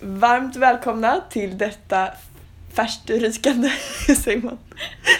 [0.00, 2.08] Varmt välkomna till detta
[2.76, 3.68] färstrykande,
[4.06, 4.58] hur säger man?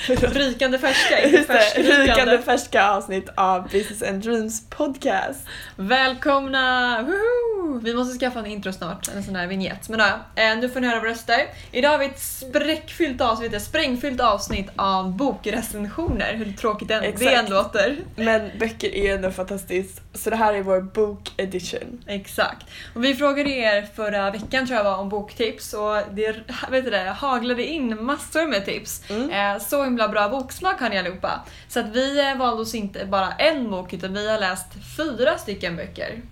[0.07, 5.47] Rykande färska, inte det, Rykande färska avsnitt av Business and Dreams podcast.
[5.77, 7.03] Välkomna!
[7.03, 7.81] Woho!
[7.83, 9.89] Vi måste skaffa en intro snart, en sån här vignett.
[9.89, 11.47] Men ja, eh, nu får ni höra våra röster.
[11.73, 16.35] Idag har vi ett spräckfyllt avsnitt, ett sprängfyllt avsnitt av bokrecensioner.
[16.35, 17.33] Hur tråkigt den, det Exakt.
[17.33, 17.97] än låter.
[18.17, 22.05] Men böcker är ju ändå fantastiskt, så det här är vår bok-edition.
[22.07, 22.67] Exakt.
[22.95, 26.37] Och vi frågade er förra veckan tror jag var om boktips och det
[26.71, 27.11] vet du det,
[27.47, 29.03] haglade in massor med tips.
[29.11, 29.31] Mm.
[29.31, 31.41] Eh, Så himla bra boksmak har ni allihopa.
[31.69, 35.39] Så att vi eh, valde oss inte bara en bok utan vi har läst fyra
[35.39, 36.23] stycken böcker.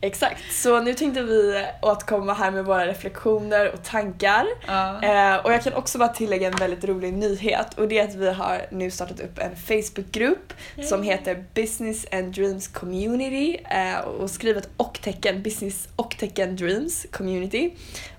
[0.00, 4.46] Exakt, så nu tänkte vi återkomma här med våra reflektioner och tankar.
[4.66, 5.02] Ja.
[5.02, 8.14] Eh, och jag kan också bara tillägga en väldigt rolig nyhet och det är att
[8.14, 10.52] vi har nu startat upp en Facebookgrupp
[10.88, 17.06] som heter Business and Dreams Community eh, och skrivet och tecken Business och tecken Dreams
[17.10, 17.70] Community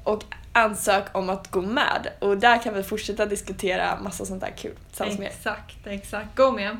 [0.04, 0.24] och
[0.58, 4.76] ansök om att gå med och där kan vi fortsätta diskutera massa sånt där kul
[4.88, 5.32] tillsammans med er.
[5.32, 6.36] Exakt, exakt.
[6.36, 6.78] Gå med.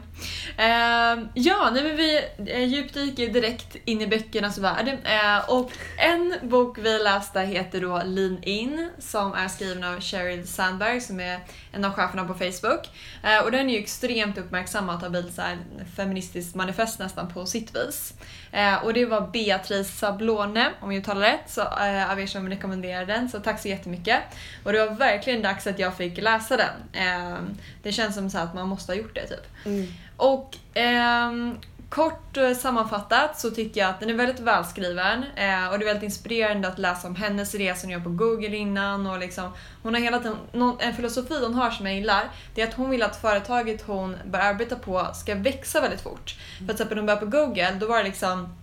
[0.58, 4.88] Ehm, ja, nu men vi eh, djupdyker direkt in i böckernas värld.
[4.88, 10.48] Eh, och en bok vi läste heter då Lean In som är skriven av Sheryl
[10.48, 11.40] Sandberg som är
[11.72, 12.90] en av cheferna på Facebook.
[13.24, 15.58] Eh, och den är ju extremt uppmärksammad och har blivit så här
[15.96, 18.14] feministiskt manifest nästan på sitt vis.
[18.52, 22.50] Eh, och det var Beatrice Sablone, om jag uttalar rätt, så, eh, av er som
[22.50, 23.30] rekommenderade den.
[23.30, 24.20] Så tack så jättemycket.
[24.64, 26.76] Och det var verkligen dags att jag fick läsa den.
[26.94, 27.38] Eh,
[27.84, 29.66] det känns som så att man måste ha gjort det typ.
[29.66, 29.88] Mm.
[30.18, 31.58] Och ehm,
[31.90, 35.86] kort eh, sammanfattat så tycker jag att den är väldigt välskriven eh, och det är
[35.86, 39.52] väldigt inspirerande att läsa om hennes resa hon gör på Google innan och liksom
[39.84, 42.74] hon har hela tiden, någon, en filosofi hon har som jag gillar det är att
[42.74, 46.36] hon vill att företaget hon börjar arbeta på ska växa väldigt fort.
[46.58, 48.56] För till exempel när hon började på Google då var det liksom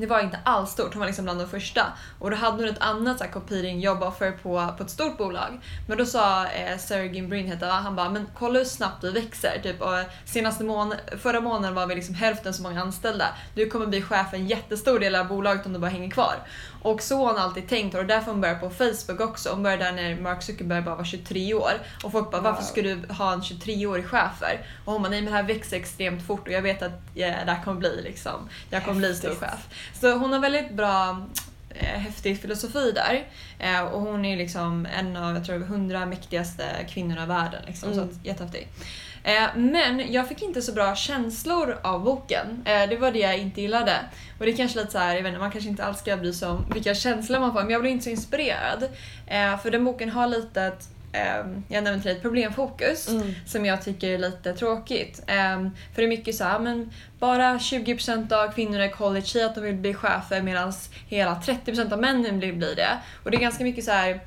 [0.00, 1.92] det var inte alls stort, hon var liksom bland de första.
[2.18, 5.18] Och då hade hon ett annat så här, competing job offer på, på ett stort
[5.18, 5.60] bolag.
[5.88, 9.60] Men då sa eh, Sergey Brin, heter han, bara men kolla hur snabbt vi växer.
[9.62, 13.26] Typ, och senaste mån förra månaden var vi liksom hälften så många anställda.
[13.54, 16.34] Du kommer bli chef för en jättestor del av bolaget om du bara hänger kvar.
[16.82, 19.50] Och så har hon alltid tänkt och därför hon började på Facebook också.
[19.50, 21.72] Hon började där när Mark Zuckerberg bara var 23 år.
[22.04, 24.66] Och folk bara varför ska du ha en 23-årig chef för?
[24.84, 27.26] Och hon bara nej men det här växer extremt fort och jag vet att ja,
[27.26, 29.68] det här kommer bli liksom, jag kommer bli stor chef.
[30.00, 31.26] Så hon har väldigt bra
[31.70, 33.26] eh, häftig filosofi där.
[33.58, 37.62] Eh, och hon är liksom en av, jag tror, 100 mäktigaste kvinnorna i världen.
[37.66, 38.08] Liksom, Mm.
[38.08, 38.68] Så jättehäftig.
[39.22, 42.62] Eh, men jag fick inte så bra känslor av boken.
[42.64, 43.96] Eh, det var det jag inte gillade.
[44.38, 46.16] Och det är kanske lite så här, jag vet inte, man kanske inte alls ska
[46.16, 48.88] bry sig om vilka känslor man får, men jag blev inte så inspirerad.
[49.26, 50.88] Eh, för den boken har lite ett,
[51.68, 53.34] jag nämnde till dig, problemfokus Mm.
[53.46, 55.22] som jag tycker är lite tråkigt.
[55.26, 59.46] Ehm, för det är mycket så här, men bara 20% av kvinnorna i college säger
[59.46, 60.72] att de vill bli chefer medan
[61.08, 62.98] hela 30% av männen vill bli det.
[63.24, 64.20] Och det är ganska mycket så här.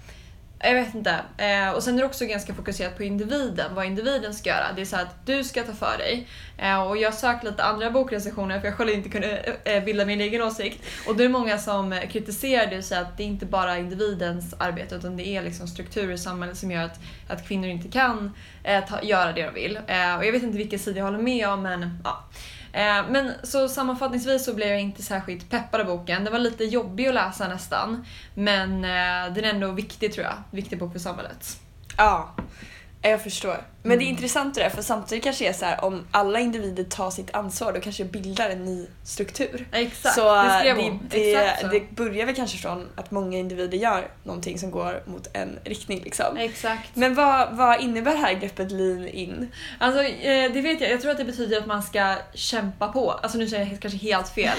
[0.63, 1.19] Jag vet inte.
[1.37, 4.73] Eh, och sen är det också ganska fokuserat på individen, vad individen ska göra.
[4.75, 6.27] Det är så att du ska ta för dig.
[6.57, 9.83] Eh, och jag har sökt lite andra bokrecensioner för jag själv inte kunde eh, eh
[9.83, 10.85] bilda min egen åsikt.
[11.07, 13.45] Och då är det många som eh, kritiserar det och säger att det är inte
[13.45, 17.69] bara individens arbete utan det är liksom strukturer i samhället som gör att, att kvinnor
[17.69, 18.31] inte kan
[18.63, 19.75] eh, ta, göra det de vill.
[19.75, 22.23] Eh, och jag vet inte vilken sida jag håller med om men ja.
[22.73, 26.23] Eh, men så sammanfattningsvis så blev jag inte särskilt peppad av boken.
[26.23, 28.05] Den var lite jobbig att läsa nästan.
[28.33, 30.35] Men eh, den är ändå viktig tror jag.
[30.51, 31.59] Viktig bok för samhället.
[31.97, 32.35] Ja,
[33.01, 33.57] jag förstår.
[33.83, 34.15] Men det är Mm.
[34.15, 37.33] intressant det där för samtidigt kanske det är så här om alla individer tar sitt
[37.35, 39.67] ansvar då kanske bildar en ny struktur.
[39.71, 40.99] Exakt, så det skrev det, hon.
[41.09, 41.67] det, Exakt så.
[41.67, 46.01] det börjar väl kanske från att många individer gör någonting som går mot en riktning
[46.03, 46.37] liksom.
[46.37, 46.95] Exakt.
[46.95, 49.51] Men vad, vad innebär det här greppet lean in?
[49.79, 53.11] Alltså eh, det vet jag, jag tror att det betyder att man ska kämpa på.
[53.11, 54.57] Alltså nu säger jag kanske helt fel.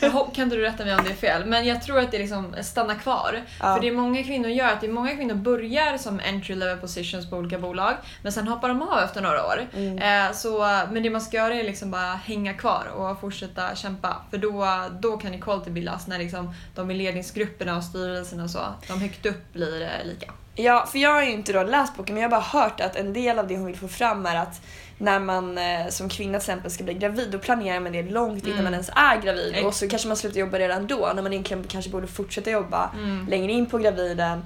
[0.34, 1.46] Kan inte du rätta mig om det är fel?
[1.46, 3.42] Men jag tror att det liksom stannar kvar.
[3.60, 3.74] Ja.
[3.74, 7.30] För det många kvinnor gör, att det är många kvinnor börjar som entry level positions
[7.30, 9.66] på olika bolag men sen hoppar de av efter några år.
[9.76, 9.98] Mm.
[10.28, 10.58] Eh, så,
[10.92, 14.16] men det man ska göra är liksom bara hänga kvar och fortsätta kämpa.
[14.30, 14.66] För då,
[15.00, 19.26] då kan equality bildas när liksom de i ledningsgrupperna och styrelserna och så, de högt
[19.26, 20.32] upp blir eh, lika.
[20.56, 22.96] Ja, för jag har ju inte då läst boken men jag har bara hört att
[22.96, 24.60] en del av det hon vill få fram är att
[24.98, 28.42] när man eh, som kvinna till exempel ska bli gravid då planerar man det långt
[28.46, 28.64] innan Mm.
[28.64, 31.32] man ens är gravid Ex- och så kanske man slutar jobba redan då när man
[31.32, 33.26] egentligen kanske borde fortsätta jobba Mm.
[33.30, 34.44] längre in på graviden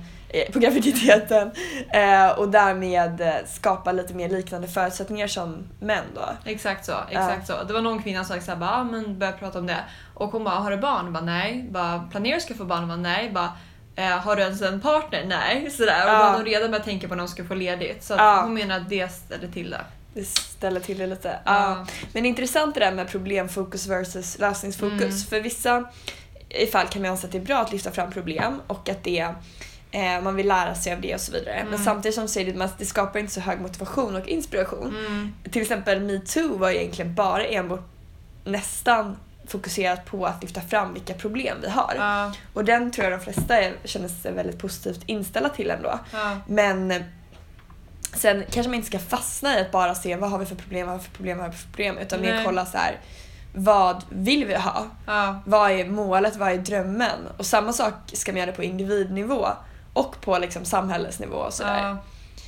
[0.53, 1.51] på graviditeten
[1.93, 6.29] eh, och därmed eh, skapa lite mer liknande förutsättningar som män då.
[6.45, 7.63] Exakt så, exakt så.
[7.67, 9.85] Det var någon kvinna som sa såhär, ah, men började prata om det.
[10.15, 11.05] Och hon bara, har du barn?
[11.05, 11.69] Jag Bara, nej.
[11.71, 12.81] Bara, planerar du ska få barn?
[12.81, 13.31] Jag Bara, nej.
[13.31, 13.53] Bara,
[13.97, 15.25] eh, har du ens en partner?
[15.27, 15.71] Nej.
[15.71, 16.05] Sådär.
[16.05, 16.23] Och då Ja.
[16.23, 18.05] hade hon redan börjat tänka på när hon skulle få ledigt.
[18.05, 18.41] Så att Ja.
[18.43, 19.81] hon menar att det ställer till det.
[20.15, 21.39] Det ställer till det lite.
[21.45, 21.87] Ja.
[22.13, 25.01] Men intressant det där med problemfokus versus lösningsfokus.
[25.01, 25.13] Mm.
[25.13, 25.85] För vissa
[26.49, 29.05] i fall kan man anse att det är bra att lyfta fram problem och att
[29.05, 29.35] det
[29.91, 31.57] Eh, man vill lära sig av det och så vidare.
[31.59, 31.85] Men Mm.
[31.85, 34.97] samtidigt som säger, det, det skapar inte så hög motivation och inspiration.
[35.07, 35.33] Mm.
[35.51, 37.81] Till exempel metoo var egentligen bara enbart
[38.45, 41.95] nästan fokuserat på att lyfta fram vilka problem vi har.
[41.97, 43.55] Ja, Och den tror jag de flesta
[43.85, 45.99] känner sig väldigt positivt inställda till ändå.
[46.13, 46.37] ja.
[46.47, 47.03] Men eh,
[48.15, 50.87] sen kanske man inte ska fastna i att bara se vad har vi för problem,
[50.87, 51.99] vad har vi för problem, vad har vi för problem.
[51.99, 52.97] Utan mer kolla så här,
[53.55, 54.87] vad vill vi ha?
[55.07, 55.41] ja.
[55.47, 56.37] Vad är målet?
[56.37, 57.19] Vad är drömmen?
[57.37, 59.49] Och samma sak ska man göra på individnivå
[59.99, 61.83] och på liksom samhällsnivå och sådär.
[61.83, 61.99] Ja,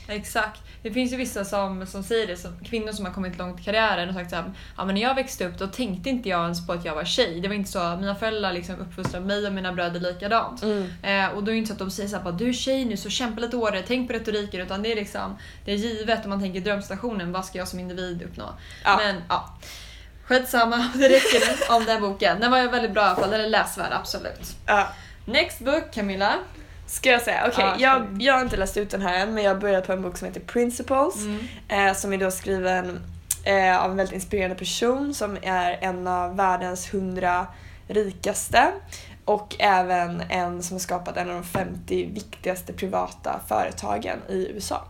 [0.08, 0.60] exakt.
[0.82, 3.64] Det finns ju vissa som, som säger det, som, kvinnor som har kommit långt i
[3.64, 6.66] karriären och sagt såhär, ja men när jag växte upp då tänkte inte jag ens
[6.66, 7.40] på att jag var tjej.
[7.40, 10.62] Det var inte så, mina föräldrar liksom uppfostrade mig och mina bröder likadant.
[10.62, 10.90] Mm.
[11.02, 12.96] Eh, och då är det inte så att de säger såhär, du är tjej nu
[12.96, 14.60] så kämpa lite hårdare, tänk på retoriken.
[14.60, 17.80] Utan det är liksom, det är givet om man tänker drömstationen, vad ska jag som
[17.80, 18.54] individ uppnå?
[18.84, 18.96] Ja.
[18.96, 19.58] Men ja,
[20.24, 22.40] skitsamma, det räcker nu om den boken.
[22.40, 24.56] Den var väldigt bra i alla fall, den är läsvärd absolut.
[24.66, 24.88] Ja.
[25.24, 26.38] Next book Camilla.
[26.90, 27.44] Ska jag säga?
[27.46, 28.16] Okej, Ja, jag, kör.
[28.18, 30.18] jag har inte läst ut den här än men jag har börjat på en bok
[30.18, 31.16] som heter Principles.
[31.16, 31.38] Mm.
[31.68, 33.00] Eh, som är då skriven
[33.44, 37.46] eh, av en väldigt inspirerande person som är en av världens 100
[37.88, 38.72] rikaste
[39.24, 44.84] och även en som har skapat en av de 50 viktigaste privata företagen i USA.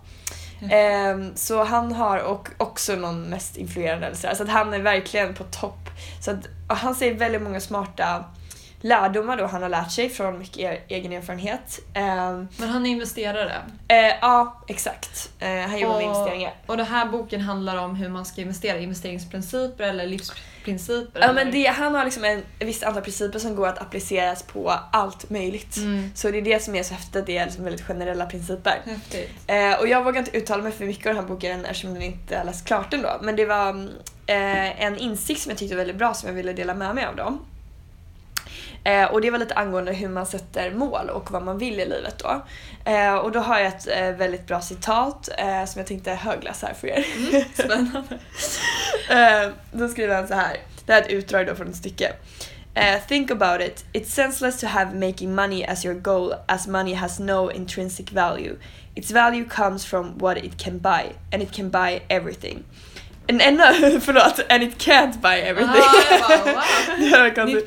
[0.62, 4.34] Eh, så han har och också någon mest influerande eller sådär.
[4.34, 5.90] Så att han är verkligen på topp.
[6.20, 8.24] Så att, han säger väldigt många smarta
[8.80, 11.78] lärdomar då han har lärt sig från mycket e- egen erfarenhet.
[11.94, 12.02] Eh,
[12.58, 13.52] Men han är investerare.
[13.88, 15.30] eh, ja, exakt.
[15.38, 16.54] Eh, han gjorde Och- investeringar.
[16.66, 21.20] Och den här boken handlar om hur man ska investera, investeringsprinciper eller livsprinciper.
[21.20, 21.44] Ja, eller?
[21.44, 24.74] men det, han har liksom en, ett visst antal principer som går att appliceras på
[24.92, 25.76] allt möjligt.
[25.76, 26.10] Mm.
[26.14, 28.80] Så det är det som är så häftigt, att det är liksom väldigt generella principer.
[28.84, 29.30] Häftigt.
[29.46, 32.02] Eh, och jag vågar inte uttala mig för mycket om den här boken eftersom den
[32.02, 33.18] inte har läst klart den då.
[33.22, 33.88] Men det var mm,
[34.26, 37.04] eh, en insikt som jag tyckte var väldigt bra som jag ville dela med mig
[37.06, 37.44] av dem.
[38.84, 41.84] Eh, och det var lite angående hur man sätter mål och vad man vill i
[41.84, 42.42] livet då.
[42.84, 46.66] Eh, och då har jag ett eh, väldigt bra citat eh, som jag tänkte högläsa
[46.66, 47.06] här för er.
[47.16, 48.18] Mm, spännande.
[49.10, 50.56] Eh, då skriver han så här.
[50.86, 52.12] Det här är ett utdrag då från ett stycke.
[52.74, 53.84] Eh, think about it.
[53.92, 58.56] It's senseless to have making money as your goal as money has no intrinsic value.
[58.94, 62.64] Its value comes from what it can buy and it can buy everything.
[63.30, 65.82] And no, förlåt, and it can't buy everything.
[65.82, 67.58] Ah, bara, wow.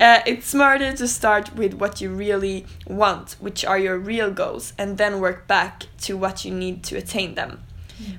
[0.00, 4.74] Uh, it's smarter to start with what you really want, which are your real goals,
[4.78, 7.58] and then work back to what you need to attain them.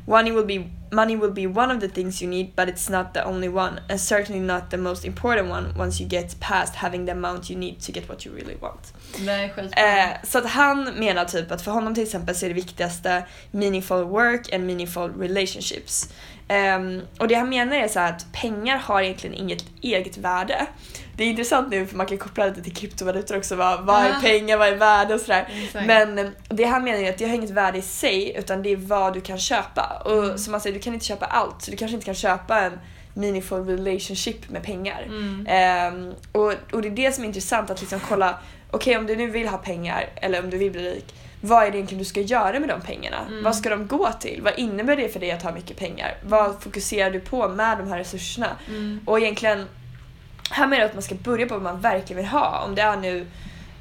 [0.08, 3.14] Money will be money will be one of the things you need, but it's not
[3.14, 7.06] the only one, and certainly not the most important one once you get past having
[7.06, 8.94] the amount you need to get what you really want.
[9.20, 9.54] Nej.
[9.78, 13.26] Eh, så att han menar typ att för honom till exempel så är det viktigaste
[13.52, 16.10] meaningful work and meaningful relationships.
[16.48, 20.68] Ehm, och det han menar är så att pengar har egentligen inget eget värde.
[21.18, 23.56] Det är intressant nu för man kan koppla lite till kryptovalutor också.
[23.56, 24.22] Vad, vad är Ah.
[24.22, 25.48] pengar, vad är värde och sådär.
[25.88, 28.70] Men eh, det han menar är att det har inget värde i sig utan det
[28.72, 30.02] är vad du kan köpa.
[30.06, 30.38] Och Mm.
[30.38, 31.62] som man säger, du kan inte köpa allt.
[31.62, 32.80] Så du kanske inte kan köpa en
[33.14, 35.04] meaningful relationship med pengar.
[35.06, 35.46] Mm.
[35.50, 38.38] Ehm, och, och det är det som är intressant att liksom kolla,
[38.72, 41.72] okej om du nu vill ha pengar eller om du vill bli rik, vad är
[41.72, 43.18] det egentligen du ska göra med de pengarna?
[43.28, 43.44] Mm.
[43.44, 44.42] Vad ska de gå till?
[44.42, 46.18] Vad innebär det för dig att ha mycket pengar?
[46.24, 48.48] Vad fokuserar du på med de här resurserna?
[48.68, 49.00] Mm.
[49.06, 49.66] Och egentligen,
[50.52, 52.64] här menar jag att man ska börja på vad man verkligen vill ha.
[52.66, 53.26] Om det är nu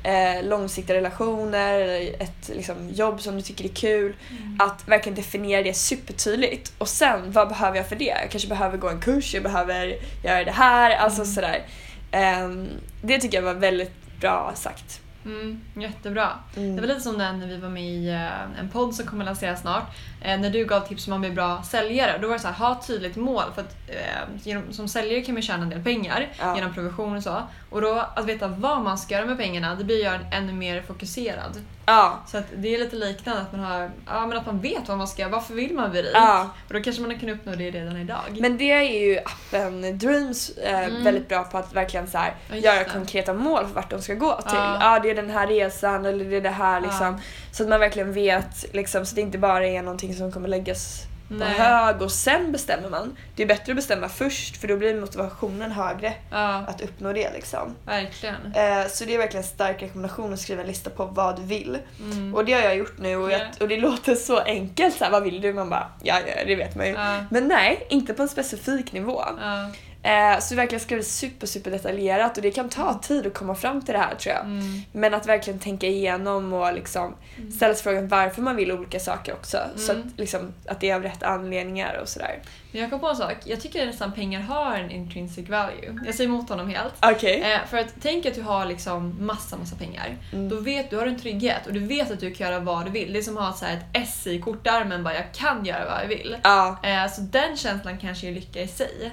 [0.03, 4.17] eh, långsiktiga relationer eller ett liksom, jobb som du tycker är kul.
[4.31, 4.57] Mm.
[4.61, 6.73] Att verkligen definiera det supertydligt.
[6.79, 8.05] Och sen, vad behöver jag för det?
[8.23, 10.91] Jag kanske behöver gå en kurs, jag behöver göra det här.
[10.97, 11.35] Alltså Mm.
[11.35, 11.67] sådär.
[12.11, 12.69] Ehm,
[13.03, 15.01] det tycker jag var väldigt bra sagt.
[15.27, 16.33] Mm, jättebra.
[16.57, 16.77] Mm.
[16.77, 19.25] Det var lite som den när vi var med i eh, en podd som kommer
[19.25, 19.97] att lanseras snart.
[20.23, 22.19] Eh, när du gav tips om att bli bra säljare.
[22.21, 23.43] Då var det så här, ha tydligt mål.
[23.55, 23.97] För att eh,
[24.43, 26.57] genom, som säljare kan man tjäna en del pengar Ja.
[26.57, 27.43] genom provision och så.
[27.71, 30.53] Och då att veta vad man ska göra med pengarna, det blir ju en ännu
[30.53, 31.63] mer fokuserad.
[31.87, 32.19] Ja.
[32.27, 34.99] Så att det är lite liknande, att man, har, ja, men att man vet vad
[34.99, 36.11] man ska varför vill man bli rik?
[36.15, 36.51] ja.
[36.69, 38.39] Och då kanske man kan uppnå det redan idag.
[38.41, 41.05] Men det är ju appen Dreams eh, Mm.
[41.05, 42.85] väldigt bra på att verkligen så här, Ja, göra det.
[42.85, 44.51] konkreta mål för vart de ska gå till.
[44.57, 44.79] Ja.
[44.81, 47.21] Ja, det är den här resan eller det är det här liksom.
[47.53, 51.03] Så att man verkligen vet liksom, så det inte bara är någonting som kommer läggas
[51.29, 51.49] på Nej.
[51.55, 53.17] hög och sen bestämmer man.
[53.37, 57.33] Det är bättre att bestämma först för då blir motivationen högre Ja, att uppnå det
[57.33, 57.75] liksom.
[57.87, 58.35] verkligen.
[58.55, 61.43] Eh, så det är verkligen en stark rekommendation att skriva en lista på vad du
[61.43, 61.79] vill.
[62.01, 62.35] Mm.
[62.35, 63.47] Och det har jag gjort nu och, jag, Ja.
[63.61, 64.95] och det låter så enkelt.
[64.97, 65.53] Så här, vad vill du?
[65.53, 66.93] Man bara, ja, ja det vet man ju.
[66.93, 69.25] Ja, Men nej, inte på en specifik nivå.
[69.41, 69.71] ja.
[70.07, 73.83] Eh, så verkligen skriva super, super detaljerat och det kan ta tid att komma fram
[73.83, 74.45] till det här tror jag.
[74.45, 74.81] Mm.
[74.93, 77.15] Men att verkligen tänka igenom och liksom
[77.57, 79.59] ställa sig frågan varför man vill olika saker också.
[79.77, 80.07] Så Mm.
[80.07, 82.39] att, liksom, att det är av rätt anledningar och sådär.
[82.43, 83.37] Det Men jag kom på en sak.
[83.45, 86.01] Jag tycker nästan pengar har en intrinsic value.
[86.07, 86.95] Jag säger emot honom helt.
[87.03, 87.41] Okej.
[87.53, 90.17] Eh, för att tänk att du har liksom massa, massa pengar.
[90.33, 90.49] Mm.
[90.49, 92.91] Då vet du har en trygghet och du vet att du kan göra vad du
[92.91, 93.13] vill.
[93.13, 95.85] Det är som att ha så här ett S i kortarmen, bara jag kan göra
[95.85, 96.37] vad jag vill.
[96.43, 96.79] Ja.
[96.83, 99.11] Eh, så den känslan kanske är lycka i sig.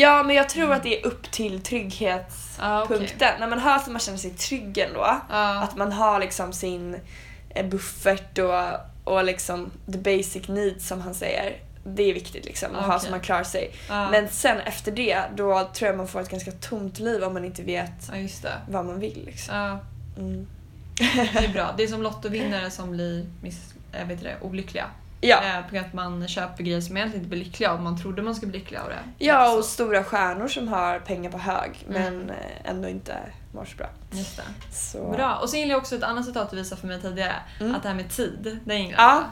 [0.00, 1.62] Ja, men jag tror att det är upp till Ja, okej.
[1.62, 3.40] trygghetspunkten.
[3.40, 5.20] När man har att man känner sig trygg ändå.
[5.30, 5.62] Ja.
[5.62, 6.96] Att man har liksom sin
[7.50, 11.56] eh, buffert och, och liksom the basic needs som han säger.
[11.86, 13.04] Det är viktigt liksom, att ha Okej.
[13.06, 13.70] så man klarar sig.
[13.88, 14.10] Ja.
[14.10, 17.44] Men sen efter det, då tror jag man får ett ganska tomt liv om man
[17.44, 18.10] inte vet
[18.68, 19.22] vad man vill.
[19.26, 19.56] Liksom.
[19.56, 19.78] Ja,
[20.18, 20.46] Mm.
[21.32, 21.70] det är bra.
[21.76, 24.84] Det är som lottovinnare som blir miss, jag vet inte det, olyckliga.
[25.28, 25.36] Ja.
[25.44, 27.82] Eh, på grund av att man köper grejer som egentligen inte blir lyckliga av.
[27.82, 29.24] Man trodde man skulle bli lycklig av det.
[29.24, 32.02] ja, Så, och stora stjärnor som har pengar på hög Mm.
[32.02, 32.36] men eh,
[32.70, 33.16] ändå inte
[33.54, 33.86] mår så bra.
[34.10, 34.42] Just det.
[34.74, 35.10] Så.
[35.10, 35.36] Bra.
[35.36, 37.34] Och så gillar jag också ett annat citat du visade för mig tidigare.
[37.60, 37.74] Mm.
[37.74, 39.22] Att det här med tid, det är inget Ja,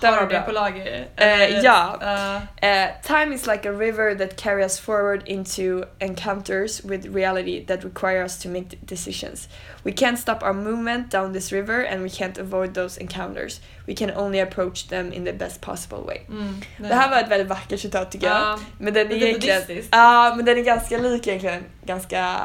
[0.00, 1.04] det Har det på lager?
[1.16, 1.98] Eller- ja.
[2.02, 7.66] Eh, Eh, time is like a river that carries us forward into encounters with reality
[7.66, 9.48] that require us to make decisions.
[9.84, 13.60] We can't stop our movement down this river and we can't avoid those encounters.
[13.86, 16.20] We can only approach them in the best possible way.
[16.28, 18.36] mm, Det här var ett väldigt vackert citat tycker jag.
[18.36, 19.82] Ja, Men den är egentligen...
[19.90, 22.36] Ja, men den är ganska lik egentligen ganska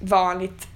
[0.00, 0.66] vanligt,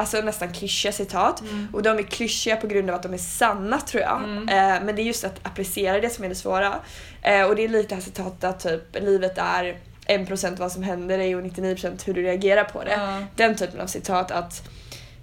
[0.00, 1.40] alltså nästan klyschiga citat.
[1.40, 1.68] Mm.
[1.72, 4.24] Och de är klyschiga på grund av att de är sanna tror jag.
[4.24, 4.48] Mm.
[4.48, 6.74] Eh, men det är just att applicera det som är det svåra.
[7.22, 10.82] Eh, och det är lite det här citatet att typ livet är 1% vad som
[10.82, 12.92] händer dig och 99% hur du reagerar på det.
[12.92, 13.22] Ja.
[13.36, 14.68] Den typen av citat att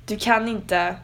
[0.05, 0.95] du kan inte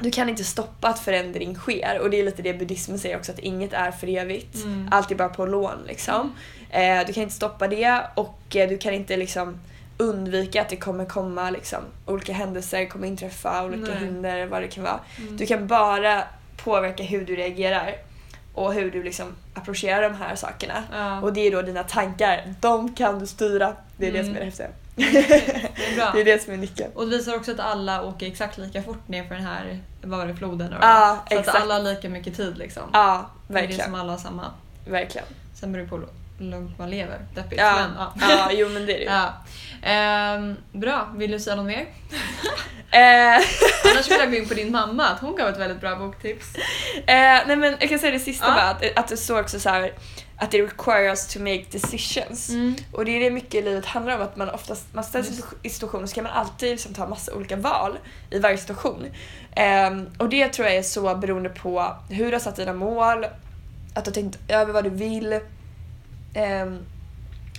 [0.00, 3.32] du kan inte stoppa att förändring sker och det är lite det buddhismen säger också
[3.32, 4.54] att inget är för evigt.
[4.54, 4.88] Mm.
[4.90, 6.32] Allt är bara på lån liksom.
[6.70, 9.58] Eh, du kan inte stoppa det och eh, du kan inte liksom
[10.02, 13.98] undvika att det kommer komma liksom, olika händelser, kommer inträffa, olika Nej.
[13.98, 15.00] hinder, vad det kan vara.
[15.18, 15.36] Mm.
[15.36, 16.24] Du kan bara
[16.64, 17.94] påverka hur du reagerar
[18.54, 20.82] och hur du liksom approcherar de här sakerna.
[20.92, 21.20] Ja.
[21.20, 23.72] Och det är då dina tankar, de kan du styra.
[23.96, 24.26] Det är det Mm.
[24.26, 24.68] som är det häftiga.
[24.94, 26.12] Det är.
[26.14, 26.90] Det är det som är nyckeln.
[26.94, 30.26] Och det visar också att alla åker exakt lika fort ner för den här var
[30.26, 30.74] det, floden.
[30.80, 31.56] Ja, så exakt.
[31.56, 32.82] att alla har lika mycket tid liksom.
[32.92, 33.84] Ja, Det är det verkligen.
[33.84, 34.50] som alla har samma.
[34.88, 35.26] verkligen.
[35.54, 36.00] Sen beror det på
[36.50, 37.18] långt man lever.
[37.34, 37.60] Deppigt.
[37.60, 38.12] Ja, Men, ja.
[38.36, 39.10] ja, jo men det är det ju.
[39.10, 39.32] Ja.
[39.82, 41.86] Ehm, bra, vill du säga något mer?
[42.94, 43.34] Eh,
[43.92, 46.54] Annars vill jag gå in på din mamma, att hon gav ett väldigt bra boktips.
[46.96, 47.02] eh,
[47.46, 48.54] nej men jag kan säga det sista Ja.
[48.54, 49.92] bara, att, att det står också så här
[50.36, 52.48] att det requires to make decisions.
[52.48, 52.74] Mm.
[52.92, 55.42] Och det är det mycket i livet handlar om, att man oftast man ställs i
[55.62, 57.98] i situationer så kan man alltid liksom ta massa olika val
[58.30, 59.06] i varje situation.
[59.56, 63.24] Ehm, och det tror jag är så beroende på hur du har satt dina mål,
[63.94, 65.40] att du har tänkt över vad du vill.
[66.34, 66.78] Ehm,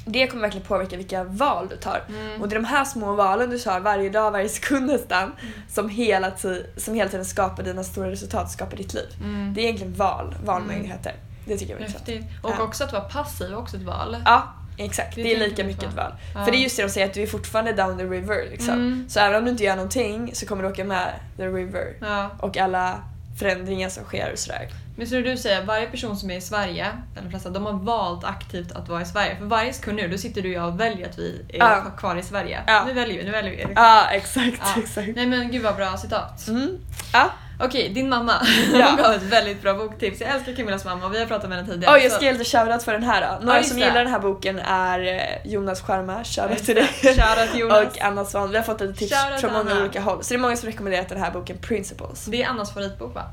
[0.06, 2.02] det kommer verkligen påverka vilka val du tar.
[2.10, 2.42] Mm.
[2.42, 5.32] Och det är de här små valen du tar varje dag, varje sekund nästan,
[5.70, 9.08] som, hela ti- som hela tiden skapar dina stora resultat, skapar ditt liv.
[9.24, 9.54] Mm.
[9.54, 11.14] Det är egentligen val, valmöjligheter.
[11.46, 11.88] Det tycker jag är.
[11.88, 12.26] Häftigt.
[12.42, 12.64] Och Ja.
[12.64, 14.18] också att vara passiv är också ett val.
[14.26, 15.16] Ja, exakt.
[15.16, 16.12] Det Det är lika mycket ett val.
[16.36, 16.46] Ja.
[16.46, 18.50] För det är just det de säger, att du är fortfarande down the river.
[18.52, 18.74] Liksom.
[18.74, 19.06] Mm.
[19.10, 21.94] Så även om du inte gör någonting så kommer du åka med the river.
[22.02, 22.30] Ja.
[22.40, 23.02] Och alla
[23.40, 24.68] förändringar som sker och sådär.
[24.98, 27.74] Men så du säger, varje person som är i Sverige, eller de flesta, de har
[27.74, 29.36] valt aktivt att vara i Sverige.
[29.38, 31.82] För varje sekund nu, då sitter du och jag och väljer att vi är Ja.
[31.98, 32.62] kvar i Sverige.
[32.68, 32.84] Ja.
[32.88, 33.74] Nu väljer vi, nu väljer vi.
[33.76, 34.62] Ja, exakt.
[34.76, 34.82] Ja.
[34.82, 35.10] exakt.
[35.16, 36.48] Nej men gud vad bra citat.
[36.48, 36.78] Mm.
[37.14, 37.30] Ja.
[37.66, 38.34] Okej, din mamma.
[38.74, 38.88] Ja.
[38.88, 40.22] Hon gav ett väldigt bra boktips.
[40.22, 41.96] Jag älskar Camillas mamma och vi har pratat med henne tidigare.
[41.96, 43.46] Oj, jag ska ge lite shoutout för den här då.
[43.46, 43.86] Några just som det.
[43.86, 46.88] gillar den här boken är eh, Jonas Scherma, shoutout Just till dig.
[47.02, 47.88] Shoutout Jonas.
[47.88, 48.50] Och Anna Svan.
[48.52, 49.82] Vi har fått lite tips Shoutout från många Anna.
[49.82, 50.24] olika håll.
[50.24, 52.26] Så det är många som rekommenderat den här boken Principles.
[52.26, 53.24] Det är Annas favoritbok va?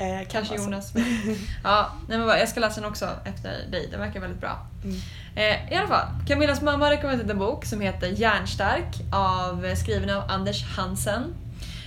[0.00, 0.54] Eh, kan Kanske.
[0.54, 0.92] Jonas.
[1.64, 3.88] ja, nej men vad, jag ska läsa den också efter dig.
[3.90, 4.66] Den verkar väldigt bra.
[4.84, 4.96] Mm.
[5.36, 9.74] Eh, I alla fall, Camillas mamma har rekommenderat en bok som heter Järnstark av, eh,
[9.74, 11.34] skriven av Anders Hansen.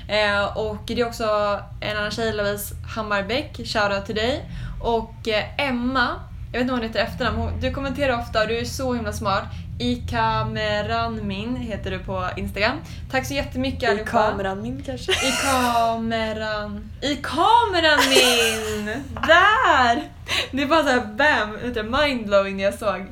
[0.08, 4.46] Eh, och det är också en annan tjej, Louise Hammarbäck, shoutout till dig.
[4.82, 6.20] Och eh, Emma,
[6.52, 9.14] jag vet inte vad hon heter efternamn, du kommenterar ofta och du är så himla
[9.14, 9.44] smart.
[9.80, 12.78] Ikameranmin heter du på Instagram.
[13.12, 14.12] Tack så jättemycket I allihopa.
[14.12, 15.12] kameran min kanske.
[15.28, 16.92] I kameran.
[17.02, 18.86] I kameran min!
[19.28, 20.04] Där!
[20.52, 23.06] Det är bara såhär bam, mindblowing när jag såg.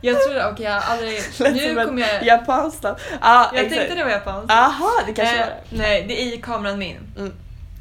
[0.00, 1.18] Jag trodde, okej jag har aldrig...
[1.38, 2.24] Nu kommer jag...
[2.26, 2.84] Japanskt.
[2.84, 3.74] Ah, Jag exakt.
[3.76, 4.50] tänkte det var japanskt.
[4.52, 5.76] Aha, det kanske Eh, var det.
[5.78, 6.96] nej, det är i kameran min.
[7.18, 7.32] Mm.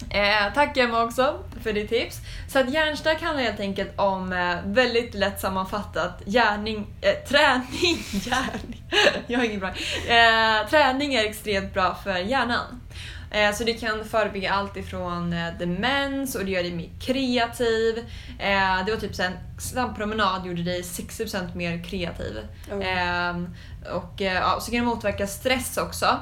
[0.09, 2.17] Eh, tack Emma också för ditt tips.
[2.47, 8.83] Så att hjärnstark handlar helt enkelt om eh, väldigt lätt sammanfattat gärning, eh, träning, gärning.
[9.27, 9.69] Jag har ingen bra.
[9.69, 12.81] Eh, träning är extremt bra för hjärnan.
[13.31, 17.97] Eh, så det kan förebygga allt ifrån eh, demens och det gör dig mer kreativ.
[18.39, 22.37] Eh, det var typ så en snabb promenad gjorde dig 60% mer kreativ.
[22.81, 23.55] Ehm,
[23.93, 26.17] och ja, så kan det motverka stress också.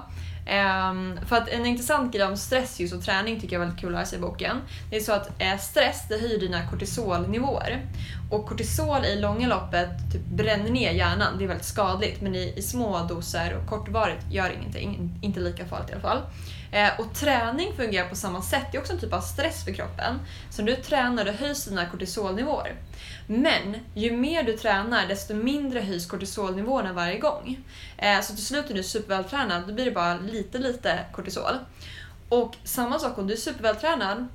[0.48, 3.82] Um, för att en intressant grej om stress just och träning tycker jag är väldigt
[3.82, 4.58] kul att lära sig i boken.
[4.90, 7.86] Det är så att eh, stress det höjer dina kortisolnivåer.
[8.32, 12.22] Och kortisol i långa loppet typ bränner ner hjärnan, det är väldigt skadligt.
[12.22, 16.22] Men i, i små doser och kortvarigt gör ingenting, inte lika farligt i alla fall.
[16.72, 19.74] Eh, och träning fungerar på samma sätt, det är också en typ av stress för
[19.74, 20.20] kroppen.
[20.50, 22.76] Så när du tränar då höjs dina kortisolnivåer.
[23.28, 27.58] Men ju mer du tränar desto mindre höjs kortisolnivåerna varje gång.
[27.98, 31.56] Eh, så till slut är du supervältränad då blir det bara lite lite kortisol.
[32.30, 34.28] Och samma sak om du är supervältränad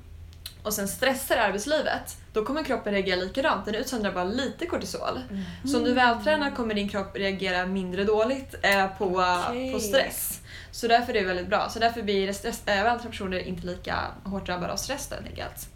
[0.63, 3.65] och sen stressar i arbetslivet, då kommer kroppen reagera likadant.
[3.65, 5.19] Den utsöndrar bara lite kortisol.
[5.29, 5.43] Mm.
[5.65, 9.73] Så om du är vältränad kommer din kropp reagera mindre dåligt eh, på, Okej.
[9.73, 10.39] på stress.
[10.71, 11.69] Så därför är det väldigt bra.
[11.69, 15.69] Så därför blir stress, äh, vältränade personer inte lika hårt drabbade av stress helt enkelt.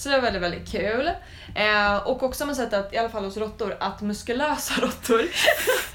[0.00, 1.10] Så det är väldigt, väldigt kul.
[1.54, 5.22] Eh, och också har man sett att, i alla fall hos råttor, att muskulösa råttor,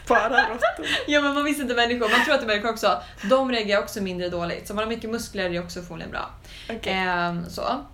[0.08, 0.86] Bara råttor.
[1.08, 3.82] ja men man visste inte människor, man tror att det är människor också, de reagerar
[3.82, 4.68] också mindre dåligt.
[4.68, 6.30] Så om man har mycket muskler är det också förmodligen bra.
[6.70, 6.94] Okej.
[6.94, 7.86] Ehm, så.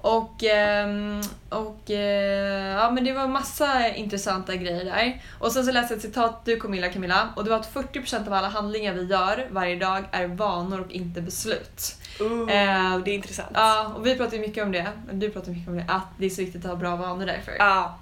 [0.00, 5.22] Och, ehm, och eh, ja men det var massa intressanta grejer där.
[5.38, 8.26] Och sen så läste jag ett citat du Camilla Camilla och det var att 40%
[8.26, 11.96] av alla handlingar vi gör varje dag är vanor och inte beslut.
[12.20, 13.50] Eh, det är intressant.
[13.54, 16.30] Ja, och vi pratar mycket om det, du pratar mycket om det, att det är
[16.30, 17.52] så viktigt att ha bra vanor därför.
[17.58, 17.98] Ja,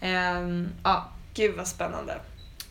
[0.00, 2.14] Ehm, ja, gud vad spännande.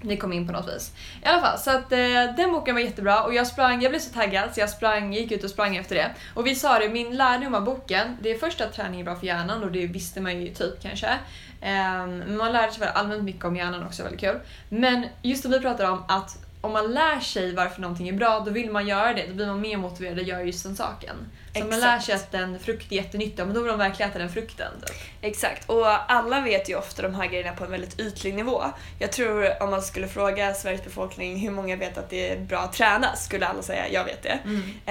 [0.01, 0.92] Ni kom in på något vis.
[1.24, 4.00] I alla fall, så att eh, den boken var jättebra och jag sprang, jag blev
[4.00, 6.12] så taggad så jag sprang, gick ut och sprang efter det.
[6.34, 9.16] Och vi sa det, min lärdom av boken, det är först att träning är bra
[9.16, 11.10] för hjärnan och det visste man ju typ kanske.
[11.62, 14.39] Ehm, Men man lärde sig väl allmänt mycket om hjärnan också, väldigt kul.
[14.70, 18.40] Men just det vi pratar om att om man lär sig varför någonting är bra,
[18.40, 19.28] då vill man göra det.
[19.28, 21.16] Då blir man mer motiverad att göra just den saken.
[21.56, 22.06] Så om man lär Exakt.
[22.06, 24.72] sig att en frukt är jättenyttig, men då vill de verkligen äta den frukten.
[24.86, 24.96] Typ.
[25.22, 28.64] Exakt, och alla vet ju ofta de här grejerna på en väldigt ytlig nivå.
[29.00, 32.60] Jag tror om man skulle fråga Sveriges befolkning hur många vet att det är bra
[32.60, 34.40] att träna skulle alla säga jag vet det.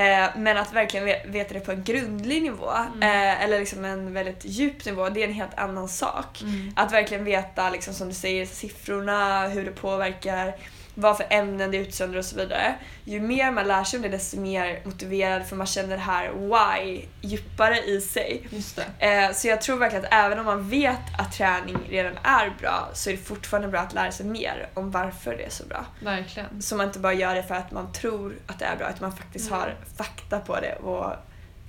[0.00, 2.70] Eh, men att verkligen ve- veta det på en grundlig nivå,
[3.02, 6.42] eh, eller liksom en väldigt djup nivå, det är en helt annan sak.
[6.76, 10.54] Att verkligen veta, liksom, som du säger, siffrorna, hur det påverkar,
[10.98, 12.74] vad för ämnen det utsöndrar och så vidare.
[13.04, 16.30] Ju mer man lär sig om det desto mer motiverad för man känner det här
[16.32, 18.48] why djupare i sig.
[18.98, 22.88] Eh, Så jag tror verkligen att även om man vet att träning redan är bra
[22.94, 25.84] så är det fortfarande bra att lära sig mer om varför det är så bra.
[26.02, 26.62] Verkligen.
[26.62, 29.08] Så man inte bara gör det för att man tror att det är bra utan
[29.08, 29.60] man faktiskt Mm.
[29.60, 31.12] har fakta på det och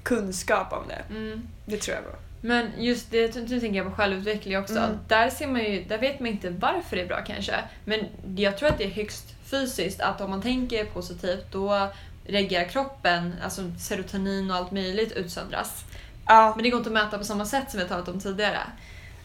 [0.04, 1.02] kunskap om det.
[1.16, 1.48] Mm.
[1.66, 2.20] Det tror jag är bra.
[2.42, 4.78] Men just det, nu tänker jag på självutveckling också.
[4.78, 4.98] Mm.
[5.08, 7.56] Där, ser man ju, där vet man inte varför det är bra kanske.
[7.86, 8.00] Men
[8.36, 11.90] jag tror att det är högst fysiskt att om man tänker positivt då
[12.26, 15.86] reagerar kroppen, alltså serotonin och allt möjligt utsöndras.
[16.26, 18.20] Ja, Men det går inte att mäta på samma sätt som vi har talat om
[18.20, 18.60] tidigare.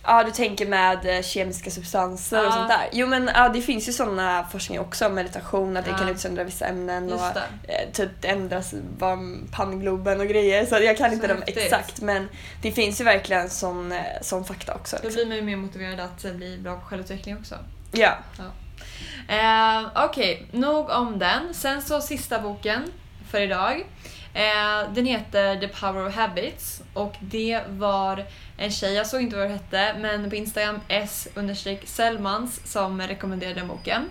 [0.05, 2.53] Ja, du tänker med eh, kemiska substanser och Ja.
[2.53, 2.89] sånt där.
[2.93, 5.99] Jo men ja, det finns ju sådana forskning också om meditation, att det Ja.
[5.99, 8.75] kan utsöndra vissa ämnen och eh, typ ändras
[9.53, 10.67] panngloben och grejer.
[10.67, 12.29] Så jag kan Så inte dem exakt men
[12.63, 14.97] det finns ju verkligen sån, eh, sån fakta också.
[15.03, 17.55] Då blir man ju mer motiverad att eh, bli bra på självutveckling också.
[17.93, 18.17] Ja.
[19.29, 21.55] Eh, Okej, nog om den.
[21.55, 22.85] Sen så sista boken
[23.31, 23.85] för idag.
[24.35, 28.25] Eh, den heter The Power of Habits och det var
[28.57, 31.29] en tjej, jag såg inte vad det hette, men på Instagram s
[31.85, 34.09] Selmans som rekommenderade den boken.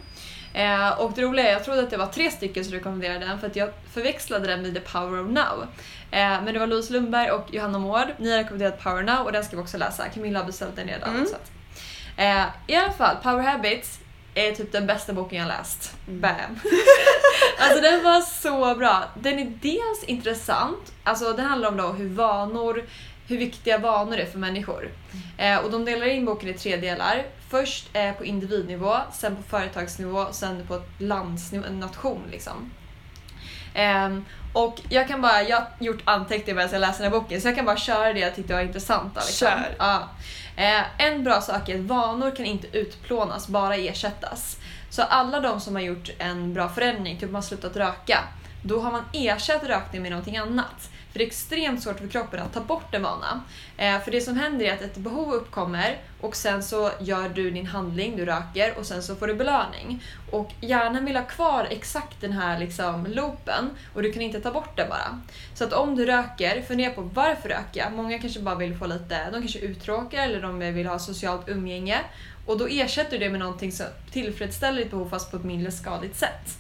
[0.54, 3.40] Eh, och det roliga är, jag trodde att det var tre stycken som rekommenderade den
[3.40, 5.68] för att jag förväxlade den med The Power of Now.
[6.12, 8.08] Eh, men det var Louise Lundberg och Johanna Mård.
[8.18, 10.10] Ni har rekommenderat Power Now och den ska vi också läsa.
[10.10, 11.10] Camilla har beställt den redan.
[11.10, 11.26] Mm.
[11.26, 11.52] Så att.
[12.18, 14.00] Eh, I alla fall, Power Habits
[14.36, 15.96] är typ den bästa boken jag läst.
[16.08, 16.22] Mm.
[16.22, 16.32] Bam!
[17.60, 19.04] alltså den var så bra.
[19.22, 22.84] Den är dels intressant, alltså den handlar om då hur vanor,
[23.28, 24.92] hur viktiga vanor är för människor.
[25.38, 27.26] Eh, och de delar in boken i tre delar.
[27.50, 32.72] Först eh, på individnivå, sen på företagsnivå, sen på ett landsnivå, en nation liksom.
[33.74, 37.42] Ehm, och jag kan bara, jag har gjort anteckningar medan jag läser den här boken
[37.42, 39.16] så jag kan bara köra det jag tyckte var intressant.
[39.16, 39.48] Liksom.
[39.48, 39.76] Kör.
[39.80, 40.10] Ja.
[40.56, 44.58] Eh, en bra sak är att vanor kan inte utplånas, bara ersättas.
[44.90, 48.20] Så alla de som har gjort en bra förändring, typ man har slutat röka,
[48.64, 50.90] då har man ersatt rökning med någonting annat.
[51.12, 53.42] För det är extremt svårt för kroppen att ta bort en vana.
[53.78, 57.52] Eh, för det som händer är att ett behov uppkommer och sen så gör du
[57.52, 60.04] din handling, du röker och sen så får du belöning.
[60.32, 64.52] Och hjärnan vill ha kvar exakt den här liksom loopen och du kan inte ta
[64.52, 65.22] bort den bara.
[65.54, 67.94] Så att om du röker, fundera på varför röker jag?
[67.94, 71.50] Många kanske bara vill få lite, de kanske är uttråkade eller de vill ha socialt
[71.50, 72.00] umgänge.
[72.46, 75.72] Och då ersätter du det med någonting som tillfredsställer ditt behov fast på ett mindre
[75.72, 76.58] skadligt sätt.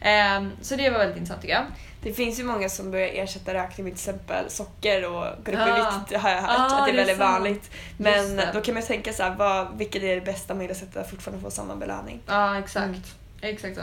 [0.00, 1.64] Ehm, så det var väldigt intressant tycker jag.
[2.06, 5.58] Det finns ju många som börjar ersätta rökning med till exempel socker och går upp
[5.58, 6.00] i Ah.
[6.06, 6.50] vikt har jag hört.
[6.50, 7.70] Ah, att det är det är väldigt vanligt.
[7.96, 11.10] Men då kan man ju tänka så här, vad, vilket är det bästa möjliga att
[11.10, 12.20] fortfarande få samma belöning?
[12.26, 12.86] Ja, exakt.
[12.86, 13.00] Mm.
[13.40, 13.82] Exakt så.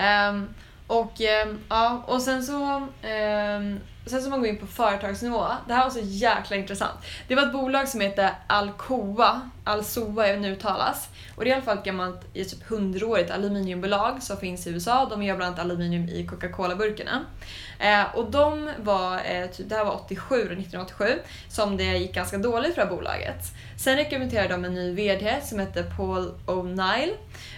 [0.00, 0.48] Ehm,
[0.86, 5.46] Och, ehm, ja, och sen så ehm, Sen så man går in på företagsnivå.
[5.68, 6.98] Det här var så jäkla intressant.
[7.28, 11.08] Det var ett bolag som heter Alcoa, Alcoa nu uttalas.
[11.36, 15.06] Och det är i alla fall ett gammalt, typ hundraårigt aluminiumbolag som finns i USA.
[15.10, 17.24] De gör bland annat aluminium i Coca-Cola-burkarna.
[17.78, 21.04] Eh, och de var, eh, typ, det här var 87, 1987,
[21.48, 23.44] som det gick ganska dåligt för det här bolaget.
[23.76, 27.12] Sen rekryterade de en ny VD som hette Paul O'Neill.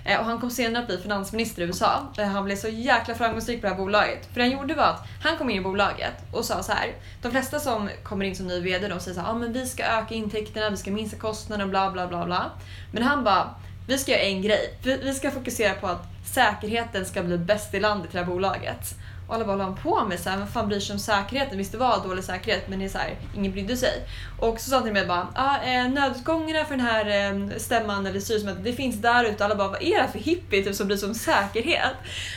[0.05, 2.12] Eh, och han kom senare att bli finansminister i USA.
[2.18, 4.26] Eh, han blev så jäkla framgångsrik på det här bolaget.
[4.26, 6.94] För det han gjorde var att han kom in i bolaget och sa så här.
[7.22, 9.66] De flesta som kommer in som ny VD de säger så här, ah, men vi
[9.66, 12.50] ska öka intäkterna, vi ska minska kostnaderna, bla bla bla bla.
[12.92, 13.54] Men han bara,
[13.86, 14.78] vi ska göra en grej.
[14.82, 16.02] Vi ska fokusera på att
[16.34, 18.94] säkerheten ska bli bäst i landet i det här bolaget.
[19.26, 20.20] Och alla bara, håller han på med?
[20.20, 21.58] Så här, vem fan bryr sig om säkerheten?
[21.58, 24.06] Visst det var dålig säkerhet men det är så här, ingen brydde sig.
[24.38, 28.06] Och så sa han till mig bara, ah, eh, nödutgångarna för den här eh, stämman
[28.06, 29.44] eller styrelsemötet, det finns där ute.
[29.44, 31.94] Alla bara, vad är det för hippie typ, som bryr sig om säkerhet?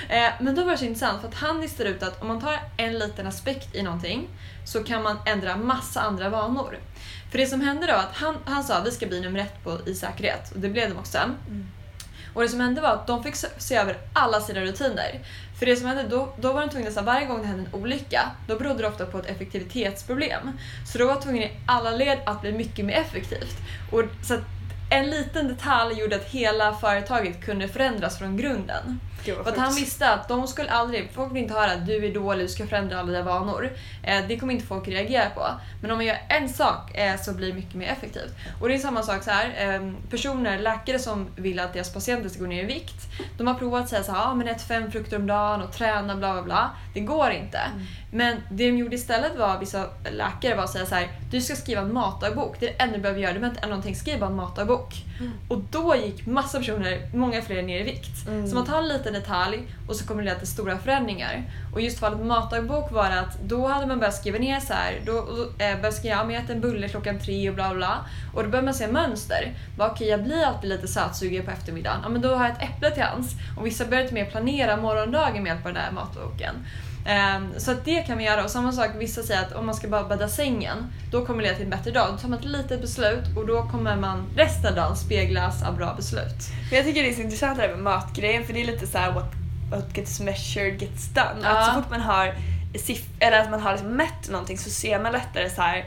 [0.10, 2.42] Eh, men då var det så intressant för att han listar ut att om man
[2.42, 4.28] tar en liten aspekt i någonting
[4.66, 6.78] så kan man ändra massa andra vanor.
[7.32, 9.64] För det som hände då att han, han sa att vi ska bli nummer ett
[9.64, 11.18] på, i säkerhet och det blev de också.
[11.18, 11.68] Mm.
[12.34, 15.20] Och det som hände var att de fick se över alla sina rutiner.
[15.60, 17.82] För det som hände, då, då var de tvungna att varje gång det hände en
[17.82, 20.52] olycka, då berodde det ofta på ett effektivitetsproblem.
[20.86, 23.58] Så då var de tvungna i alla led att bli mycket mer effektivt.
[23.92, 24.38] Och, så
[24.90, 29.00] en liten detalj gjorde att hela företaget kunde förändras från grunden.
[29.34, 32.14] För att han visste att de skulle aldrig, folk vill inte höra att du är
[32.14, 33.70] dålig, du ska förändra alla dina vanor.
[34.04, 35.48] Eh, det kommer inte folk reagera på.
[35.82, 38.36] Men om man gör en sak eh, så blir det mycket mer effektivt.
[38.62, 39.76] Och det är samma sak så här.
[39.76, 43.02] Eh, personer, läkare som vill att deras patienter ska gå ner i vikt.
[43.38, 45.74] De har provat att säga så här, ah, men ät fem frukter om dagen och
[45.74, 46.72] träna bla bla bla.
[46.94, 47.58] Det går inte.
[47.58, 47.86] Mm.
[48.16, 51.56] Men det de gjorde istället var, vissa läkare var att säga så här, du ska
[51.56, 52.60] skriva en matdagbok.
[52.60, 53.34] Det är det enda du behöver göra.
[53.34, 54.94] Du behöver inte någonting, skriv bara en matdagbok.
[55.20, 55.32] Mm.
[55.48, 58.28] Och då gick massa personer, många fler ner i vikt.
[58.28, 58.48] Mm.
[58.48, 61.44] Så man tar en liten detalj och så kommer det leda till stora förändringar.
[61.74, 65.18] Och just fallet matdagbok var att då hade man börjat skriva ner så här, då,
[65.18, 68.06] eh, började skriva ja, jag äter en bulle klockan tre och bla bla.
[68.34, 69.54] Och då börjar man se mönster.
[69.78, 72.00] Okej, okay, jag blir alltid lite sötsugen på eftermiddagen.
[72.04, 73.32] Ja, men då har jag ett äpple till hands.
[73.58, 76.56] Och vissa börjar mer planera morgondagen med hjälp av den här matboken.
[77.06, 78.44] Um, så att det kan vi göra.
[78.44, 80.78] Och samma sak, vissa säger att om man ska bara bädda sängen,
[81.12, 82.08] då kommer det leda till en bättre dag.
[82.12, 85.78] Då tar man ett litet beslut och då kommer man resten av dagen speglas av
[85.78, 86.50] bra beslut.
[86.70, 88.88] Men jag tycker det är så intressant det här med matgrejen, för det är lite
[88.88, 89.32] så här, what,
[89.72, 91.40] what gets measured gets done.
[91.44, 91.50] Ja.
[91.50, 92.36] Att så fort man har,
[93.20, 95.86] eller att man har liksom mätt någonting så ser man lättare så här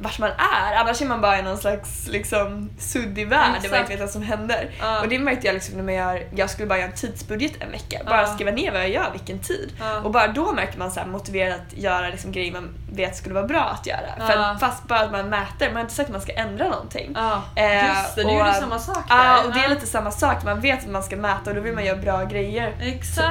[0.00, 0.74] vart man är.
[0.76, 3.48] Annars är man bara i någon slags liksom, suddig värld.
[3.48, 3.62] Exakt.
[3.62, 4.70] Det var inte vad som händer.
[4.82, 5.00] Uh.
[5.02, 7.70] Och det märkte jag liksom när man gör, jag skulle bara göra en tidsbudget en
[7.70, 8.00] vecka.
[8.06, 8.34] Bara uh.
[8.34, 9.72] skriva ner vad jag gör, vilken tid.
[9.80, 10.06] Uh.
[10.06, 13.34] Och bara då märker man så här motiverad att göra liksom grejer man vet skulle
[13.34, 14.26] vara bra att göra.
[14.26, 17.16] För fast bara att man mäter, man har inte sagt att man ska ändra någonting.
[17.56, 19.04] Eh, Just det, och, nu är det samma sak.
[19.08, 20.44] Ja, och det är lite samma sak.
[20.44, 22.72] Man vet att man ska mäta och då vill man göra bra grejer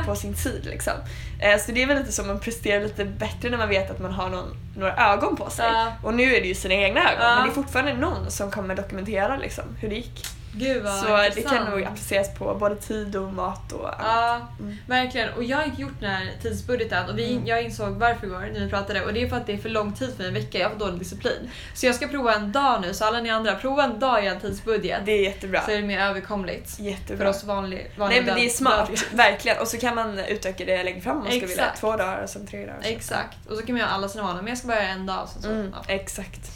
[0.06, 0.66] på sin tid.
[0.66, 0.94] Liksom.
[1.40, 4.00] Eh, så det är väl lite som man presterar lite bättre när man vet att
[4.00, 5.66] man har någon, några ögon på sig.
[5.66, 5.94] Ja.
[6.04, 7.36] Och nu är det ju sina egna ögon ja.
[7.36, 10.26] men det är fortfarande någon som kommer dokumentera liksom, hur det gick.
[10.58, 11.36] Gud vad Så intressant.
[11.36, 14.02] det kan nog appliceras på både tid och mat och annat.
[14.04, 14.78] Ja, mm.
[14.88, 15.34] verkligen.
[15.34, 17.48] Och jag har inte gjort den här tidsbudgeten och vi, mm.
[17.48, 19.70] jag insåg varför igår när vi pratade och det är för att det är för
[19.70, 20.58] lång tid för en vecka.
[20.58, 21.50] Jag har för dålig disciplin.
[21.74, 24.28] Så jag ska prova en dag nu, så alla ni andra, prova en dag i
[24.28, 25.02] en tidsbudget.
[25.06, 25.62] Det är jättebra.
[25.62, 26.80] Så är det mer överkomligt.
[26.80, 27.18] Jättebra.
[27.18, 29.58] För oss vanliga Nej men det är smart, verkligen.
[29.58, 31.74] Och så kan man utöka det längre fram om man ska vilja.
[31.80, 32.80] Två dagar och sen tre dagar.
[32.84, 33.48] Exakt.
[33.50, 34.42] Och så kan man göra alla sina vanor.
[34.42, 35.30] Men jag ska börja en dag.
[35.30, 35.50] Så, så.
[35.50, 35.94] Mm, ja.
[35.94, 36.52] Exakt.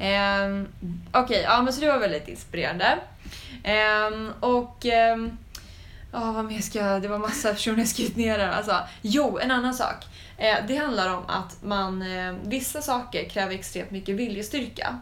[0.00, 0.68] Um,
[1.12, 2.98] Okej, okay, ja men så det var väldigt inspirerande.
[3.64, 4.84] Um, och
[5.14, 5.38] um,
[6.12, 7.02] oh, vad mer ska jag...
[7.02, 8.48] Det var massa personer jag skrivit ner där.
[8.48, 10.06] Alltså, jo, en annan sak.
[10.38, 14.98] Eh, det handlar om att man, eh, vissa saker kräver extremt mycket viljestyrka.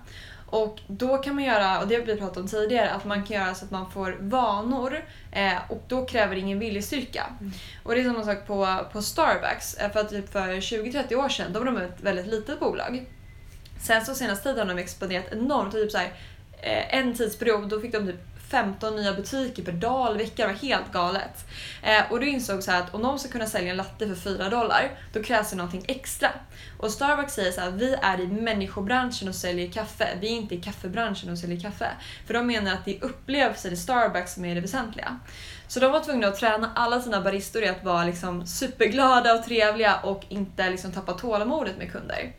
[0.51, 3.37] Och då kan man göra, och det har vi pratat om tidigare, att man kan
[3.37, 7.27] göra så att man får vanor eh, och då kräver det ingen viljestyrka.
[7.41, 7.53] Mm.
[7.83, 9.75] Och det är samma sak på, på Starbucks.
[9.75, 13.07] Eh, för typ för 20-30 år sedan, då var de ett väldigt litet bolag.
[13.83, 15.73] Sen så senaste tiden har de expanderat enormt.
[15.73, 16.13] Typ så här,
[16.61, 20.47] eh, en tidsperiod då fick de typ 15 nya butiker per dag eller vecka.
[20.47, 21.47] Det var helt galet.
[21.83, 24.49] Eh, och då insåg så att om de ska kunna sälja en latte för 4
[24.49, 26.31] dollar, då krävs det någonting extra.
[26.79, 30.09] Och Starbucks säger så att vi är i människobranschen och säljer kaffe.
[30.21, 31.91] Vi är inte i kaffebranschen och säljer kaffe.
[32.27, 35.19] För de menar att det är upplevelser i Starbucks som är det väsentliga.
[35.69, 39.45] Så de var tvungna att träna alla sina baristor i att vara liksom superglada och
[39.45, 42.33] trevliga och inte liksom tappa tålamodet med kunder.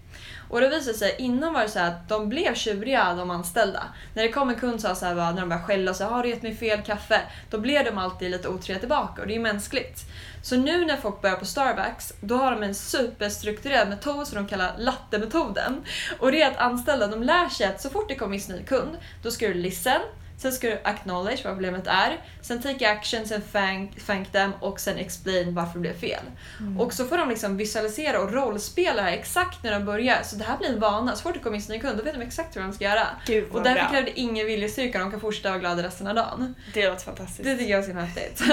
[0.50, 3.84] Och det visade sig, innan var det så att de blev tjuriga de anställda.
[4.14, 6.30] När det kom en kund så här, när de började skälla och sa har du
[6.30, 7.22] gett mig fel kaffe?
[7.50, 10.00] Då blev de alltid lite otrevliga tillbaka och det är mänskligt.
[10.44, 14.48] Så nu när folk börjar på Starbucks, då har de en superstrukturerad metod som de
[14.48, 15.84] kallar lattemetoden.
[16.20, 18.64] Och det är att anställda, de lär sig att så fort det kommer en ny
[18.64, 20.02] kund, då ska du listen,
[20.42, 22.18] Sen ska du acknowledge vad problemet är.
[22.42, 26.24] Sen take action, sen thank, thank them och sen explain varför det blev fel.
[26.60, 26.80] Mm.
[26.80, 30.24] Och så får de liksom visualisera och rollspela här exakt när de börjar.
[30.24, 31.16] Så det här blir en vana.
[31.16, 32.84] Så fort det kommer in en ny kund då vet de exakt hur de ska
[32.84, 33.08] göra.
[33.26, 33.90] Gud Och därför bra.
[33.90, 35.00] kräver det ingen viljestyrka.
[35.00, 36.56] De kan fortsätta vara glada resten av dagen.
[36.74, 37.44] Det låter fantastiskt.
[37.44, 38.44] Det tycker jag är så häftigt.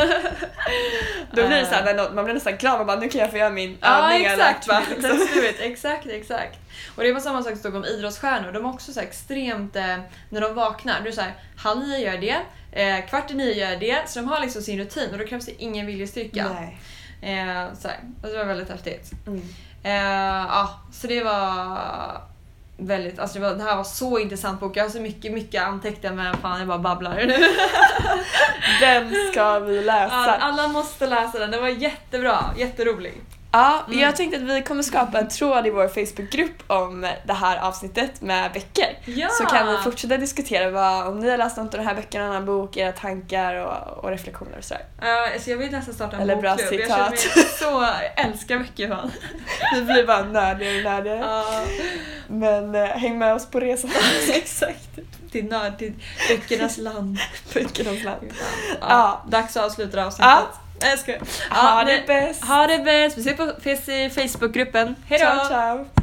[1.31, 3.31] Då blir det Eh, såhär, någon, man blir nästan glad, man bara nu kan jag
[3.31, 5.61] få göra min Ja övning eller exakt.
[5.61, 6.59] Exakt, exakt.
[6.96, 8.52] Och det var samma sak som stod om idrottsstjärnor.
[8.52, 9.96] De är också så extremt, eh,
[10.28, 12.36] när de vaknar, då är så här, halv nio gör det,
[12.82, 14.08] eh, kvart i nio gör det.
[14.10, 16.48] Så de har liksom sin rutin och då krävs det ingen viljestyrka.
[16.54, 16.78] Nej.
[17.22, 17.98] Eh, så här.
[18.22, 19.12] Och det var väldigt häftigt.
[19.26, 19.42] Mm.
[19.82, 21.78] Eh, ja, så det var
[22.78, 24.76] väldigt, alltså det, var, det här var så intressant bok.
[24.76, 27.26] Jag har så mycket, mycket antecknat men fan jag bara babblar nu.
[28.80, 30.36] Den ska vi Ja, läsa.
[30.36, 33.14] alla måste läsa den, den var jättebra, jätterolig.
[33.57, 33.99] Ja, Mm.
[34.01, 38.21] jag tänkte att vi kommer skapa en tråd i vår Facebookgrupp om det här avsnittet
[38.21, 38.99] med böcker.
[39.05, 39.29] Ja!
[39.29, 42.25] Så kan vi fortsätta diskutera vad, om ni har läst något av den här böckerna,
[42.25, 44.83] en annan bok, era tankar och, och reflektioner och sådär.
[45.03, 46.81] Ja, alltså jag vill nästan starta en Eller bra bokklubb.
[46.81, 47.19] Jag citat.
[47.21, 47.64] känner mig så,
[48.14, 49.11] jag älskar böcker fan.
[49.75, 51.19] Vi blir bara nördigare och nördigare.
[51.19, 51.62] Ja,
[52.29, 53.90] Men eh, häng med oss på resan.
[54.35, 54.88] exakt.
[55.33, 55.92] Till nörd, till
[56.29, 57.19] böckernas land.
[57.55, 58.33] Böckernas land.
[58.81, 59.25] Ja.
[59.29, 60.03] Dags att avsluta det
[60.80, 61.22] här avsnittet.
[61.50, 61.56] Ja.
[61.56, 61.62] Jag.
[61.62, 62.44] Ha det bäst!
[62.44, 63.18] Ha det bäst!
[63.18, 64.96] Vi ses på ses i Facebookgruppen.
[65.08, 65.24] Hejdå!
[65.24, 65.86] Ciao ciao!